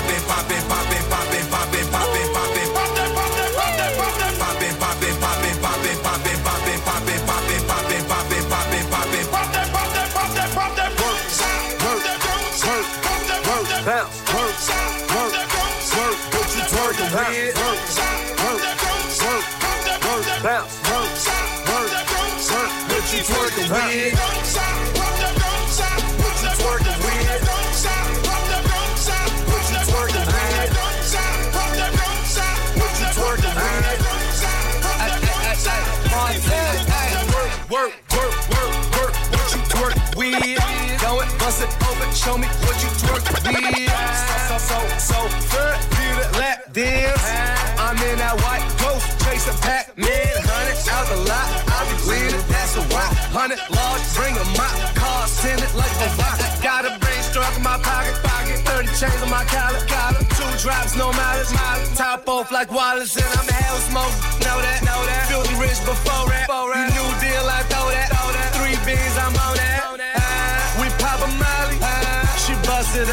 white 49.43 49.51
ghost, 49.51 49.63
Pac-Man, 49.63 50.35
hundred 50.47 50.79
out 50.91 51.07
the 51.09 51.19
lot. 51.27 51.49
I 51.67 51.79
be 51.91 51.97
winning, 52.07 52.47
that's 52.49 52.77
a 52.77 52.83
why. 52.93 53.07
Hundred 53.35 53.59
large, 53.71 54.05
bring 54.15 54.35
a 54.37 54.47
mop, 54.59 54.75
car, 54.95 55.27
send 55.27 55.61
it 55.61 55.75
like 55.75 55.93
a 56.03 56.09
rock. 56.19 56.39
Got 56.63 56.87
a 56.87 56.99
brain 56.99 57.23
struck 57.23 57.55
in 57.57 57.63
my 57.63 57.79
pocket, 57.79 58.15
pocket. 58.23 58.59
30 58.63 58.89
chains 58.95 59.23
on 59.23 59.31
my 59.31 59.45
collar, 59.45 59.83
collar. 59.87 60.23
Two 60.39 60.51
drops, 60.63 60.97
no 60.97 61.11
mileage, 61.13 61.53
mileage. 61.55 61.95
Top 61.97 62.29
off 62.29 62.53
like 62.53 62.71
Wallace, 62.71 63.17
and 63.17 63.31
I'm 63.39 63.49
hell 63.49 63.79
smoke. 63.91 64.15
Know 64.47 64.59
that, 64.63 64.81
know 64.87 65.01
that. 65.07 65.27
Filthy 65.29 65.55
rich 65.59 65.81
before 65.83 66.31
that. 66.31 66.47
You 66.47 66.87
new 66.95 67.09
deal, 67.19 67.47
I 67.47 67.63
throw 67.67 67.87
that. 67.91 68.09
throw 68.15 68.29
that. 68.31 68.51
Three 68.57 68.79
beans, 68.87 69.17
I'm 69.19 69.35
on 69.43 69.55
that. 69.59 69.81
Ah, 70.17 70.79
we 70.79 70.87
pop 71.03 71.19
a 71.19 71.29
molly. 71.41 71.79
Ah, 71.83 72.31
she 72.39 72.55
bust 72.67 72.95
it 72.97 73.11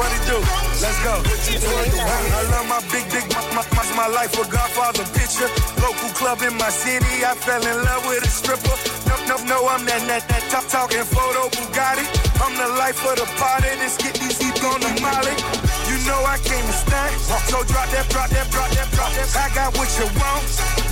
what 0.00 0.08
he 0.16 0.20
do? 0.24 0.38
Let's 0.80 0.96
go. 1.04 1.14
I 1.20 2.40
love 2.48 2.66
my 2.72 2.80
big 2.88 3.04
dick, 3.12 3.28
my, 3.36 3.44
my, 3.52 3.84
my, 3.92 4.08
life 4.08 4.32
a 4.40 4.44
Godfather 4.48 5.04
picture. 5.12 5.50
Local 5.76 6.08
club 6.16 6.40
in 6.40 6.56
my 6.56 6.70
city, 6.70 7.20
I 7.20 7.36
fell 7.36 7.60
in 7.60 7.76
love 7.84 8.08
with 8.08 8.24
a 8.24 8.32
stripper. 8.32 8.76
No, 9.08 9.14
no, 9.28 9.36
no, 9.44 9.68
I'm 9.68 9.84
that, 9.84 10.00
that, 10.08 10.24
that 10.32 10.44
top 10.48 10.64
talking 10.72 11.04
photo 11.04 11.52
Bugatti. 11.52 12.08
I'm 12.40 12.56
the 12.56 12.68
life 12.80 13.04
of 13.04 13.16
the 13.20 13.28
party, 13.36 13.68
let's 13.76 14.00
get 14.00 14.14
these 14.16 14.40
heat 14.40 14.56
on 14.64 14.80
the 14.80 14.90
molly. 15.04 15.59
Know 16.10 16.26
I 16.26 16.42
came 16.42 16.66
to 16.66 16.74
stand, 16.74 17.14
so 17.22 17.62
drop 17.70 17.86
that, 17.94 18.10
drop 18.10 18.26
that, 18.34 18.50
drop 18.50 18.66
that, 18.74 18.90
drop 18.90 19.14
that. 19.14 19.30
I 19.30 19.46
got 19.54 19.70
what 19.78 19.86
you 19.94 20.10
want. 20.18 20.42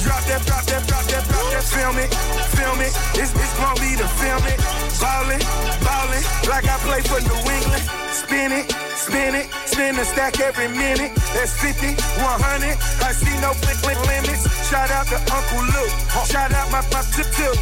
Drop 0.06 0.22
that, 0.30 0.46
drop 0.46 0.62
that, 0.70 0.86
drop 0.86 1.04
that, 1.10 1.24
drop 1.26 1.46
that. 1.50 1.64
Film 1.74 1.98
it, 1.98 2.10
film 2.54 2.78
it. 2.78 2.94
It's, 3.18 3.34
it's 3.34 3.54
gonna 3.58 3.74
be 3.82 3.98
the 3.98 4.06
film 4.22 4.46
it. 4.46 4.62
Ballin', 5.02 5.42
ballin', 5.82 6.22
like 6.46 6.70
I 6.70 6.78
play 6.86 7.02
for 7.02 7.18
New 7.18 7.40
England. 7.50 7.82
Spin 8.14 8.52
it, 8.62 8.70
spin 8.94 9.34
it, 9.34 9.50
spin 9.66 9.98
a 9.98 10.04
stack 10.06 10.38
every 10.38 10.70
minute. 10.70 11.10
That's 11.34 11.50
50, 11.66 11.98
100. 12.22 12.78
I 13.02 13.10
see 13.10 13.34
no 13.42 13.58
flip 13.58 13.78
flip 13.82 13.98
limits. 14.06 14.46
Shout 14.70 14.90
out 14.94 15.10
to 15.10 15.18
Uncle 15.34 15.66
Luke. 15.66 15.94
Shout 16.30 16.54
out 16.54 16.70
my 16.70 16.78
my 16.94 17.02
tip 17.10 17.26
tip. 17.34 17.58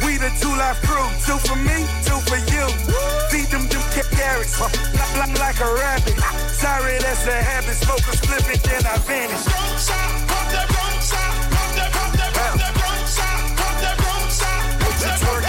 We 0.00 0.16
the 0.16 0.32
Two 0.40 0.56
Live 0.56 0.80
Crew. 0.88 1.04
Two 1.28 1.36
for 1.44 1.60
me, 1.60 1.84
two 2.08 2.16
for 2.24 2.40
you. 2.48 2.64
Feed 3.28 3.52
them 3.52 3.68
them 3.68 3.84
ca- 3.92 4.08
carrots. 4.16 4.56
Like 5.44 5.60
a 5.60 5.74
rabbit. 5.74 6.16
Sorry, 6.64 6.93
that's 7.00 7.26
a 7.26 7.32
habit. 7.32 7.74
Smoke 7.74 8.06
a 8.06 8.16
split 8.16 8.44
it, 8.54 8.62
then 8.62 8.86
I 8.86 8.98
vanish. 8.98 9.44
Pump 9.44 9.50
that 9.50 9.54
drum, 9.54 9.78
shot. 9.78 10.10
Pump 10.28 10.48
that 10.52 10.68
drum, 10.68 10.94
shot. 11.00 11.32
Pump 11.54 11.72
that, 11.74 11.90
pump 11.92 12.12
that, 12.18 12.32
pump 12.34 12.56
that 12.60 12.74
drum, 12.74 13.00
shot. 13.16 13.40
Pump 13.58 13.76
that 13.82 13.96
drum, 13.98 14.24
shot. 14.38 14.62
That's 15.00 15.22
Molly, 15.24 15.43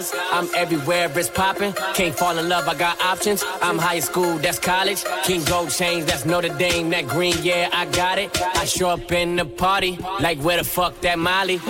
dollars. 0.00 0.30
I'm 0.32 0.48
everywhere, 0.54 1.10
it's 1.14 1.28
popping. 1.28 1.72
Can't 1.94 2.14
fall 2.14 2.36
in 2.38 2.48
love, 2.48 2.68
I 2.68 2.74
got 2.74 3.00
options. 3.00 3.44
I'm 3.60 3.78
high 3.78 4.00
school, 4.00 4.38
that's 4.38 4.58
college. 4.58 5.04
King 5.24 5.44
Gold 5.44 5.70
chains, 5.70 6.06
that's 6.06 6.24
Notre 6.24 6.48
Dame. 6.56 6.90
That 6.90 7.06
green, 7.06 7.36
yeah, 7.42 7.68
I 7.72 7.86
got 7.86 8.18
it. 8.18 8.30
I 8.40 8.64
show 8.64 8.88
up 8.88 9.12
in 9.12 9.36
the 9.36 9.44
party, 9.44 9.98
like 10.20 10.38
where 10.38 10.58
the 10.58 10.64
fuck 10.64 11.00
that 11.00 11.18
Molly? 11.18 11.60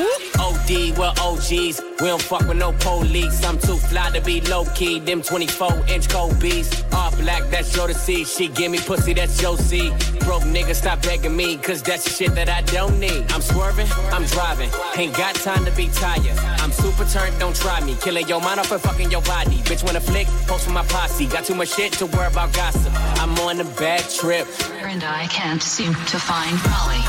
We're 0.70 1.12
OGs. 1.20 1.80
We 2.00 2.06
don't 2.06 2.22
fuck 2.22 2.46
with 2.46 2.56
no 2.56 2.70
police. 2.70 3.44
I'm 3.44 3.58
too 3.58 3.76
fly 3.76 4.08
to 4.10 4.20
be 4.20 4.40
low 4.42 4.64
key. 4.66 5.00
Them 5.00 5.20
24 5.20 5.84
inch 5.88 6.06
beats. 6.38 6.84
All 6.92 7.10
black, 7.16 7.42
that's 7.50 7.74
your 7.74 7.88
to 7.88 7.94
see. 7.94 8.24
She 8.24 8.46
give 8.46 8.70
me 8.70 8.78
pussy, 8.78 9.12
that's 9.12 9.42
your 9.42 9.58
see. 9.58 9.90
Broke 10.20 10.44
nigga, 10.44 10.76
stop 10.76 11.02
begging 11.02 11.36
me, 11.36 11.56
cause 11.56 11.82
that's 11.82 12.04
the 12.04 12.10
shit 12.10 12.36
that 12.36 12.48
I 12.48 12.62
don't 12.62 13.00
need. 13.00 13.24
I'm 13.32 13.42
swerving, 13.42 13.88
I'm 14.12 14.24
driving. 14.26 14.70
Ain't 14.96 15.16
got 15.16 15.34
time 15.34 15.64
to 15.64 15.72
be 15.72 15.88
tired. 15.88 16.38
I'm 16.62 16.70
super 16.70 17.04
turned, 17.04 17.36
don't 17.40 17.56
try 17.56 17.80
me. 17.80 17.96
Killing 17.96 18.28
your 18.28 18.40
mind 18.40 18.60
off 18.60 18.70
and 18.70 18.80
fucking 18.80 19.10
your 19.10 19.22
body. 19.22 19.56
Bitch, 19.66 19.82
wanna 19.82 20.00
flick, 20.00 20.28
post 20.46 20.66
with 20.66 20.74
my 20.74 20.84
posse. 20.84 21.26
Got 21.26 21.46
too 21.46 21.56
much 21.56 21.74
shit 21.74 21.94
to 21.94 22.06
worry 22.06 22.28
about 22.28 22.52
gossip. 22.52 22.92
I'm 23.20 23.36
on 23.40 23.58
a 23.60 23.64
bad 23.64 24.08
trip. 24.08 24.46
And 24.84 25.02
I 25.02 25.26
can't 25.26 25.62
seem 25.62 25.94
to 25.94 26.18
find 26.20 26.54
Molly, 26.62 27.02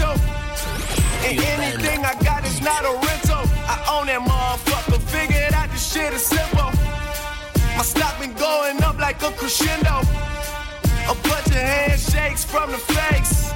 And 0.00 1.38
anything 1.38 2.04
I 2.04 2.14
got 2.22 2.44
is 2.46 2.60
not 2.62 2.84
a 2.84 2.92
rental. 3.06 3.42
I 3.66 3.76
own 3.90 4.06
that 4.06 4.20
motherfucker. 4.22 5.00
Figured 5.10 5.52
out 5.52 5.70
this 5.70 5.92
shit 5.92 6.12
is 6.12 6.24
simple. 6.24 6.70
My 7.76 7.82
stock 7.82 8.18
been 8.20 8.32
going 8.34 8.82
up 8.82 8.98
like 8.98 9.22
a 9.22 9.30
crescendo. 9.32 10.02
A 11.10 11.14
bunch 11.26 11.46
of 11.46 11.62
handshakes 11.62 12.44
from 12.44 12.70
the 12.70 12.78
fakes. 12.78 13.50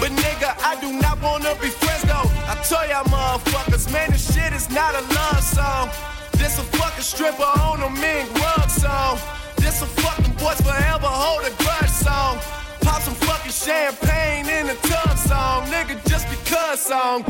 But 0.00 0.10
nigga, 0.10 0.50
I 0.66 0.80
do 0.80 0.92
not 1.00 1.22
wanna 1.22 1.54
be 1.62 1.68
friends 1.68 2.02
though. 2.02 2.28
I 2.50 2.58
tell 2.66 2.86
y'all 2.88 3.04
motherfuckers, 3.04 3.92
man, 3.92 4.10
this 4.10 4.34
shit 4.34 4.52
is 4.52 4.68
not 4.70 4.94
a 4.94 5.02
love 5.14 5.42
song. 5.42 5.90
This 6.32 6.58
a 6.58 6.64
fucking 6.76 7.04
stripper 7.04 7.42
on 7.42 7.82
a 7.82 7.90
mink 7.90 8.26
rug 8.34 8.68
song. 8.68 9.18
This 9.56 9.80
a 9.80 9.86
fucking 9.86 10.34
boys 10.34 10.60
forever 10.60 11.06
hold 11.06 11.46
a 11.46 11.54
grudge 11.62 11.90
song. 11.90 12.38
Pop 12.80 13.00
some 13.02 13.14
champagne 13.52 14.48
in 14.48 14.66
the 14.66 14.74
tub 14.88 15.18
song, 15.18 15.66
nigga, 15.66 15.94
just 16.08 16.28
because 16.30 16.80
song. 16.80 17.22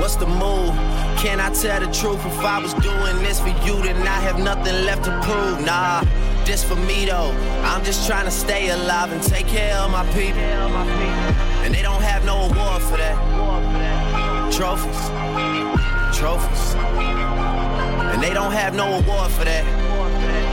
What's 0.00 0.16
the 0.16 0.26
move? 0.26 0.74
Can 1.18 1.40
I 1.40 1.50
tell 1.50 1.80
the 1.80 1.92
truth? 1.92 2.24
If 2.26 2.40
I 2.40 2.60
was 2.60 2.74
doing 2.74 3.18
this 3.22 3.40
for 3.40 3.48
you, 3.48 3.80
then 3.82 4.06
I 4.06 4.20
have 4.20 4.38
nothing 4.40 4.84
left 4.84 5.04
to 5.04 5.12
prove. 5.22 5.64
Nah, 5.64 6.02
this 6.44 6.64
for 6.64 6.76
me 6.76 7.06
though. 7.06 7.32
I'm 7.62 7.84
just 7.84 8.08
trying 8.08 8.24
to 8.24 8.30
stay 8.30 8.70
alive 8.70 9.12
and 9.12 9.22
take 9.22 9.46
care 9.46 9.76
of 9.76 9.90
my 9.92 10.04
people. 10.12 10.40
And 11.64 11.72
they 11.74 11.82
don't 11.82 12.02
have 12.02 12.24
no 12.24 12.36
award 12.50 12.82
for 12.82 12.96
that. 12.96 13.16
Trophies, 14.52 15.00
trophies. 16.18 16.74
And 18.12 18.22
they 18.22 18.34
don't 18.34 18.52
have 18.52 18.74
no 18.74 18.98
award 18.98 19.30
for 19.30 19.44
that. 19.44 19.87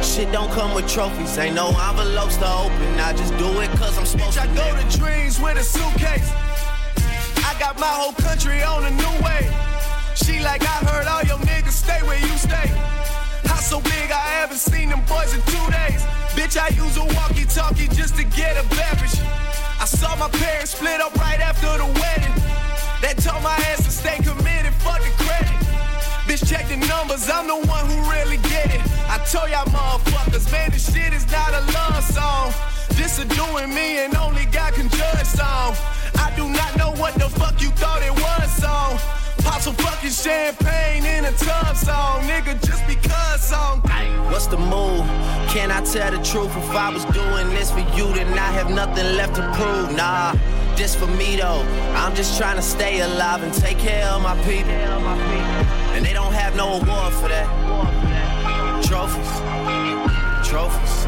Shit 0.05 0.31
don't 0.31 0.49
come 0.51 0.73
with 0.73 0.87
trophies. 0.87 1.37
Ain't 1.37 1.55
no 1.55 1.67
envelopes 1.89 2.37
to 2.37 2.47
open. 2.47 2.99
I 3.01 3.11
just 3.11 3.35
do 3.37 3.59
it 3.59 3.69
cause 3.71 3.97
I'm 3.97 4.05
supposed 4.05 4.37
I 4.37 4.47
to. 4.47 4.53
go 4.53 4.65
to 4.79 4.97
dreams 4.97 5.41
with 5.41 5.57
a 5.57 5.63
suitcase. 5.63 6.29
I 7.43 7.55
got 7.59 7.77
my 7.79 7.87
whole 7.87 8.13
country 8.13 8.63
on 8.63 8.85
a 8.85 8.91
new 8.91 9.15
way. 9.25 9.43
She 10.15 10.39
like, 10.39 10.61
I 10.63 10.77
heard 10.87 11.07
all 11.07 11.23
your 11.23 11.39
niggas 11.45 11.75
stay 11.83 11.99
where 12.03 12.19
you 12.19 12.37
stay. 12.37 12.67
House 13.49 13.67
so 13.67 13.81
big, 13.81 14.07
I 14.11 14.23
haven't 14.39 14.59
seen 14.59 14.89
them 14.89 15.01
boys 15.09 15.33
in 15.33 15.41
two 15.51 15.67
days. 15.71 16.01
Bitch, 16.37 16.55
I 16.55 16.69
use 16.69 16.95
a 16.95 17.05
walkie 17.15 17.45
talkie 17.45 17.89
just 17.89 18.15
to 18.15 18.23
get 18.23 18.55
a 18.55 18.63
beverage. 18.69 19.19
I 19.81 19.85
saw 19.85 20.15
my 20.15 20.29
parents 20.29 20.71
split 20.77 21.01
up 21.01 21.13
right 21.15 21.41
after 21.41 21.67
the 21.77 21.89
wedding. 21.99 22.35
They 23.01 23.13
told 23.21 23.43
my 23.43 23.55
ass 23.67 23.83
to 23.83 23.91
stay 23.91 24.17
committed, 24.23 24.73
fuck 24.75 25.01
the 25.01 25.11
credit. 25.23 25.64
Bitch, 26.35 26.49
check 26.49 26.67
the 26.67 26.75
numbers, 26.87 27.29
I'm 27.29 27.47
the 27.47 27.55
one 27.55 27.85
who 27.85 27.95
really 28.11 28.35
get 28.51 28.65
it. 28.65 28.81
I 29.07 29.17
told 29.31 29.49
y'all 29.49 29.63
motherfuckers, 29.71 30.51
man, 30.51 30.69
this 30.69 30.93
shit 30.93 31.13
is 31.13 31.25
not 31.31 31.53
a 31.53 31.61
love 31.71 32.03
song. 32.03 32.51
This 32.89 33.19
a 33.19 33.25
doing 33.25 33.73
me 33.73 34.03
and 34.03 34.13
only 34.17 34.43
God 34.47 34.73
can 34.73 34.89
judge 34.89 35.27
song. 35.27 35.75
I 36.19 36.33
do 36.35 36.49
not 36.49 36.75
know 36.75 36.91
what 36.99 37.13
the 37.13 37.29
fuck 37.29 37.61
you 37.61 37.69
thought 37.79 38.01
it 38.03 38.11
was 38.11 38.51
song. 38.51 38.99
Pop 39.45 39.61
some 39.61 39.75
fucking 39.75 40.09
champagne 40.09 41.05
in 41.05 41.23
a 41.23 41.31
tub 41.31 41.77
song, 41.77 42.23
nigga, 42.23 42.59
just 42.67 42.85
because 42.85 43.41
song. 43.41 43.79
What's 44.29 44.47
the 44.47 44.57
move? 44.57 45.07
Can 45.55 45.71
I 45.71 45.79
tell 45.85 46.11
the 46.11 46.21
truth? 46.21 46.51
If 46.57 46.71
I 46.71 46.89
was 46.89 47.05
doing 47.15 47.47
this 47.51 47.71
for 47.71 47.85
you, 47.95 48.11
then 48.13 48.27
I 48.37 48.51
have 48.51 48.69
nothing 48.69 49.15
left 49.15 49.35
to 49.35 49.43
prove. 49.53 49.95
Nah, 49.95 50.33
This 50.75 50.95
for 50.95 51.07
me 51.07 51.37
though. 51.37 51.63
I'm 51.95 52.13
just 52.13 52.37
trying 52.37 52.57
to 52.57 52.61
stay 52.61 52.99
alive 52.99 53.41
and 53.41 53.53
take 53.53 53.77
care 53.79 54.09
of 54.09 54.21
my 54.21 54.35
people. 54.43 55.84
And 55.95 56.05
they 56.05 56.11
don't 56.11 56.33
have 56.33 56.55
no 56.57 56.73
award 56.73 57.13
for 57.13 57.29
that. 57.29 57.47
Trophies. 58.83 59.31
Trophies. 60.45 61.05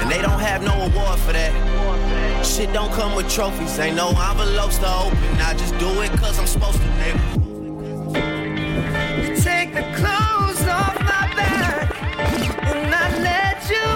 And 0.00 0.10
they 0.10 0.22
don't 0.22 0.40
have 0.40 0.62
no 0.62 0.72
award 0.72 1.18
for 1.20 1.34
that. 1.34 1.52
Shit 2.44 2.72
don't 2.72 2.90
come 2.92 3.14
with 3.14 3.28
trophies. 3.30 3.78
Ain't 3.78 3.96
no 3.96 4.08
envelopes 4.08 4.78
to 4.78 4.90
open. 4.90 5.18
I 5.40 5.52
just 5.52 5.76
do 5.78 6.00
it 6.00 6.10
cause 6.12 6.38
I'm 6.38 6.46
supposed 6.46 6.78
to, 6.78 6.88
nigga. 7.02 7.42
Take 9.42 9.74
the 9.74 9.84
clothes 10.00 10.66
off 10.66 10.98
my 11.00 11.28
back 11.36 11.94
and 12.64 12.94
I 12.94 13.06
let 13.28 13.68
you. 13.74 13.88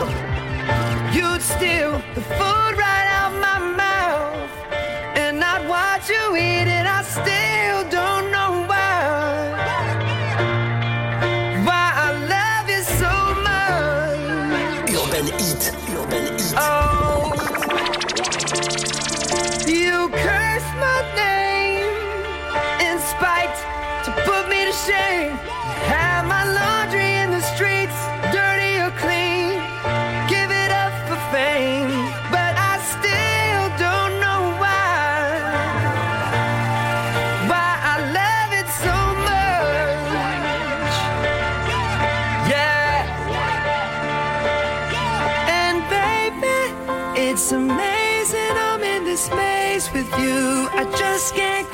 You'd 1.18 1.40
steal 1.40 1.92
the 2.14 2.20
food 2.20 2.65
shame. 24.86 25.34
Have 25.90 26.24
my 26.26 26.44
laundry 26.58 27.10
in 27.22 27.30
the 27.30 27.42
streets, 27.54 27.98
dirty 28.36 28.74
or 28.84 28.92
clean. 29.02 29.58
Give 30.32 30.50
it 30.64 30.70
up 30.84 30.94
for 31.08 31.18
fame, 31.34 31.90
but 32.30 32.52
I 32.70 32.74
still 32.94 33.64
don't 33.84 34.14
know 34.24 34.42
why. 34.62 35.18
Why 37.50 37.70
I 37.92 37.96
love 38.20 38.50
it 38.60 38.68
so 38.84 38.96
much. 39.28 40.94
Yeah. 42.52 42.94
And 45.60 45.78
baby, 45.96 46.60
it's 47.26 47.50
amazing 47.50 48.54
I'm 48.68 48.82
in 48.82 49.02
this 49.04 49.28
maze 49.30 49.86
with 49.92 50.10
you. 50.22 50.68
I 50.80 50.84
just 50.96 51.34
can't 51.34 51.68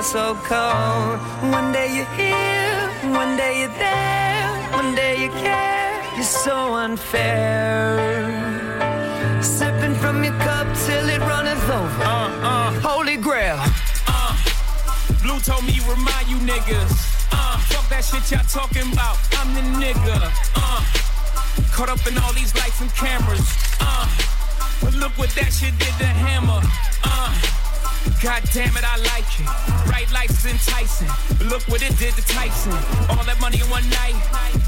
you're 0.00 0.04
so 0.06 0.34
cold. 0.48 1.20
One 1.52 1.72
day 1.72 1.94
you're 1.94 2.14
here, 2.16 2.88
one 3.12 3.36
day 3.36 3.60
you're 3.60 3.76
there, 3.76 4.48
one 4.72 4.94
day 4.94 5.22
you 5.22 5.28
care. 5.28 6.02
You're 6.14 6.24
so 6.24 6.72
unfair. 6.74 8.00
Sipping 9.42 9.94
from 9.96 10.24
your 10.24 10.32
cup 10.38 10.66
till 10.86 11.06
it 11.06 11.20
runneth 11.20 11.68
over. 11.68 12.02
Uh, 12.02 12.48
uh, 12.48 12.80
Holy 12.80 13.18
grail. 13.18 13.58
uh. 14.08 14.34
Blue 15.22 15.38
told 15.40 15.64
me 15.64 15.78
remind 15.86 16.28
you 16.28 16.36
niggas. 16.48 17.28
Uh, 17.30 17.58
fuck 17.68 17.86
that 17.90 18.02
shit 18.02 18.30
y'all 18.30 18.48
talking 18.48 18.90
about. 18.94 19.18
I'm 19.36 19.52
the 19.52 19.84
nigga. 19.84 20.16
Uh, 20.56 20.80
caught 21.74 21.90
up 21.90 22.06
in 22.06 22.16
all 22.16 22.32
these 22.32 22.54
lights 22.54 22.80
and 22.80 22.90
cameras. 22.94 23.46
Uh, 23.80 24.08
but 24.80 24.94
look 24.94 25.12
what 25.18 25.28
that 25.36 25.52
shit 25.52 25.76
did 25.78 25.94
to 26.00 26.06
Hammer. 26.06 26.62
Uh, 27.04 27.59
God 28.22 28.42
damn 28.52 28.76
it, 28.76 28.84
I 28.84 28.96
like 29.12 29.28
it. 29.40 29.48
Bright 29.88 30.10
lights 30.12 30.44
enticing. 30.44 31.08
But 31.38 31.48
look 31.48 31.62
what 31.68 31.82
it 31.82 31.96
did 31.98 32.14
to 32.14 32.24
Tyson. 32.28 32.72
All 33.08 33.24
that 33.24 33.40
money 33.40 33.60
in 33.60 33.68
one 33.68 33.84
night. 33.90 34.16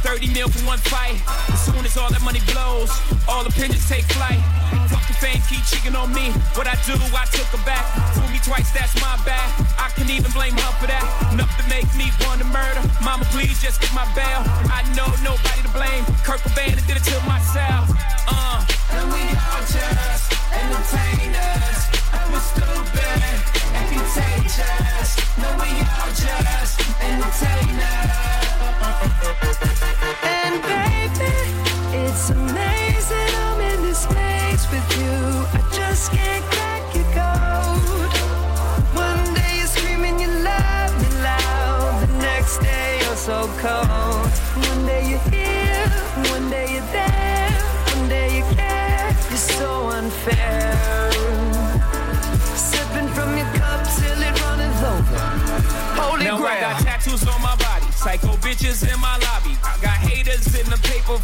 30 0.04 0.32
mil 0.32 0.48
for 0.48 0.60
one 0.66 0.78
fight. 0.78 1.20
As 1.52 1.60
soon 1.64 1.84
as 1.84 1.96
all 1.96 2.10
that 2.10 2.22
money 2.22 2.40
blows, 2.52 2.92
all 3.28 3.44
opinions 3.44 3.88
take 3.88 4.04
flight. 4.12 4.40
Fuck 4.88 5.04
the 5.08 5.16
fame, 5.20 5.40
keep 5.48 5.64
cheating 5.64 5.96
on 5.96 6.12
me. 6.12 6.32
What 6.56 6.66
I 6.66 6.76
do, 6.84 6.96
I 7.12 7.24
took 7.32 7.48
her 7.52 7.64
back. 7.64 7.84
Fool 8.16 8.28
me 8.28 8.40
twice, 8.40 8.72
that's 8.72 8.96
my 9.00 9.16
bad. 9.24 9.48
I 9.76 9.88
can 9.96 10.08
even 10.10 10.32
blame 10.32 10.56
her 10.56 10.72
for 10.80 10.88
that. 10.88 11.04
Enough 11.32 11.52
to 11.60 11.64
make 11.68 11.88
me 11.94 12.12
want 12.24 12.40
to 12.40 12.48
murder. 12.48 12.82
Mama, 13.04 13.24
please 13.32 13.60
just 13.60 13.80
get 13.80 13.92
my 13.92 14.08
bail. 14.16 14.40
I 14.72 14.84
know 14.96 15.08
nobody 15.20 15.60
to 15.64 15.72
blame. 15.72 16.04
Kurt 16.24 16.40
Cobain 16.40 16.76
did 16.88 16.96
it 16.96 17.04
to 17.08 17.16
myself. 17.24 17.88
Uh. 18.28 18.64
And 18.92 19.10
we 19.10 19.20
all 19.20 19.64
just 19.72 20.41
entertainers. 20.52 21.80
And 22.12 22.32
we're 22.32 22.40
stupid 22.40 23.32
and. 23.72 25.16
No, 25.40 25.48
we 25.56 25.70
all 25.80 26.12
just 26.12 26.80
entertainers. 27.00 28.91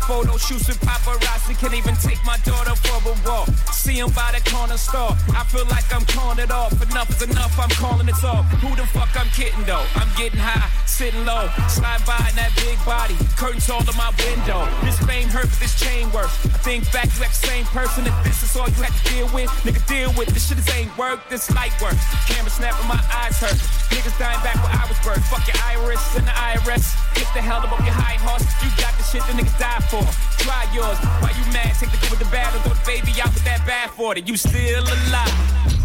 Photo 0.09 0.39
shoots 0.39 0.67
with 0.67 0.81
paparazzi. 0.81 1.53
Can't 1.61 1.75
even 1.75 1.95
take 1.97 2.17
my 2.25 2.39
daughter 2.39 2.75
for 2.81 2.97
a 3.13 3.15
walk. 3.29 3.49
See 3.71 4.01
'em 4.01 4.09
by 4.17 4.33
the 4.33 4.41
corner 4.51 4.79
store. 4.79 5.13
I 5.37 5.45
feel 5.53 5.67
like 5.67 5.85
I'm 5.95 6.07
calling 6.07 6.39
it 6.39 6.51
off. 6.51 6.73
Enough 6.81 7.11
is 7.11 7.23
enough, 7.29 7.53
I'm 7.61 7.69
calling 7.69 8.09
it 8.09 8.25
off. 8.25 8.47
Who 8.63 8.75
the 8.75 8.87
fuck 8.87 9.13
I'm 9.21 9.29
kidding 9.37 9.65
though? 9.65 9.85
I'm 10.01 10.11
getting 10.17 10.41
high, 10.41 10.71
sitting 10.87 11.25
low, 11.27 11.45
slide 11.69 12.03
by 12.07 12.17
in 12.31 12.37
that 12.41 12.53
big 12.57 12.79
body. 12.87 13.17
Curtains 13.37 13.69
all 13.69 13.85
to 13.85 13.95
my 14.01 14.11
window. 14.25 14.67
This 14.83 14.99
fame 15.09 15.29
hurt, 15.29 15.49
but 15.53 15.61
this 15.61 15.79
chain 15.79 16.11
works. 16.11 16.33
I 16.57 16.59
think 16.65 16.91
back, 16.91 17.09
you 17.15 17.25
act 17.25 17.37
the 17.41 17.47
same 17.53 17.67
person. 17.67 18.07
If 18.07 18.17
this 18.25 18.43
is 18.43 18.57
all 18.57 18.69
you 18.69 18.81
had 18.83 18.95
to 18.97 19.05
deal 19.13 19.29
with, 19.37 19.51
nigga, 19.65 19.83
deal 19.87 20.11
with 20.17 20.29
this 20.33 20.49
shit. 20.49 20.57
This 20.57 20.71
ain't 20.75 20.97
work, 20.97 21.21
this 21.29 21.51
light 21.53 21.75
work. 21.83 21.99
Camera 22.27 22.51
snapping, 22.51 22.89
my 22.89 23.03
eyes 23.13 23.37
hurt. 23.37 23.61
Niggas 23.93 24.17
dying 24.19 24.41
back 24.41 24.57
where 24.65 24.73
I 24.73 24.85
was 24.89 24.99
birthed. 25.05 25.29
Fuck 25.29 25.45
your 25.47 25.61
iris 25.69 26.01
and 26.17 26.27
the 26.27 26.33
IRS. 26.33 26.97
Get 27.15 27.29
the 27.37 27.43
hell 27.45 27.61
up 27.61 27.73
on 27.77 27.85
your 27.85 27.95
high 27.95 28.19
horse. 28.27 28.47
You 28.65 28.71
got 28.81 28.97
the 28.97 29.05
shit 29.05 29.23
the 29.29 29.35
niggas 29.37 29.59
die 29.59 29.81
for. 29.91 29.98
Try 30.39 30.65
yours. 30.73 30.99
Why 31.21 31.31
you 31.39 31.45
mad? 31.53 31.75
Take 31.79 31.91
the 31.91 31.99
good 31.99 32.11
with 32.11 32.19
the 32.21 32.31
bad 32.31 32.55
or 32.55 32.61
throw 32.61 32.75
the 32.75 32.85
baby 32.87 33.21
out 33.21 33.33
with 33.35 33.45
that 33.45 33.67
bad 33.67 33.91
for 33.91 34.17
it. 34.17 34.29
You 34.29 34.37
still 34.37 34.83
alive. 34.83 35.35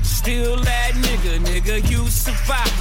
Still 0.03 0.57
that 0.63 0.91
nigga, 0.95 1.39
nigga, 1.39 1.89
you 1.89 2.07
survive. 2.07 2.71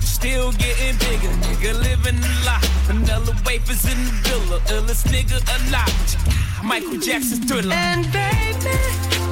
Still 0.00 0.52
getting 0.52 0.96
bigger, 0.98 1.32
nigga, 1.44 1.74
living 1.78 2.18
a 2.18 2.44
lot. 2.46 2.64
Vanilla 2.86 3.34
wafers 3.44 3.84
in 3.84 3.98
the 4.04 4.12
villa, 4.24 4.58
illest 4.74 5.06
nigga 5.12 5.38
alive. 5.56 6.64
Michael 6.64 6.98
Jackson's 6.98 7.44
thriller. 7.44 7.74
And 7.74 8.04
baby, 8.10 8.78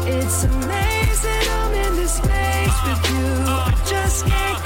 it's 0.07 0.45
amazing 0.45 1.49
I'm 1.51 1.73
in 1.73 1.97
this 1.97 2.21
place 2.21 2.79
with 2.87 3.11
you. 3.11 3.27
I 3.49 3.75
just 3.87 4.27
can't 4.27 4.65